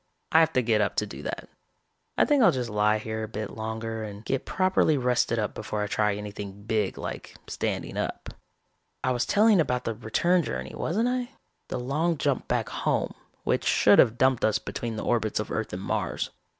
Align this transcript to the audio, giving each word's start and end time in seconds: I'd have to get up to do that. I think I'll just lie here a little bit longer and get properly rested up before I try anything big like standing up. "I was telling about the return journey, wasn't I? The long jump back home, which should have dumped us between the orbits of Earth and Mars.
I'd 0.31 0.39
have 0.39 0.53
to 0.53 0.63
get 0.63 0.81
up 0.81 0.95
to 0.95 1.05
do 1.05 1.21
that. 1.21 1.47
I 2.17 2.25
think 2.25 2.41
I'll 2.41 2.51
just 2.51 2.71
lie 2.71 2.97
here 2.97 3.19
a 3.25 3.27
little 3.27 3.33
bit 3.33 3.51
longer 3.51 4.01
and 4.01 4.25
get 4.25 4.47
properly 4.47 4.97
rested 4.97 5.37
up 5.37 5.53
before 5.53 5.83
I 5.83 5.85
try 5.85 6.15
anything 6.15 6.63
big 6.63 6.97
like 6.97 7.35
standing 7.45 7.97
up. 7.97 8.29
"I 9.03 9.11
was 9.11 9.27
telling 9.27 9.59
about 9.61 9.83
the 9.83 9.93
return 9.93 10.41
journey, 10.41 10.73
wasn't 10.73 11.07
I? 11.07 11.29
The 11.69 11.77
long 11.79 12.17
jump 12.17 12.47
back 12.47 12.69
home, 12.69 13.13
which 13.43 13.63
should 13.63 13.99
have 13.99 14.17
dumped 14.17 14.43
us 14.43 14.57
between 14.57 14.95
the 14.95 15.05
orbits 15.05 15.39
of 15.39 15.51
Earth 15.51 15.71
and 15.71 15.83
Mars. 15.83 16.31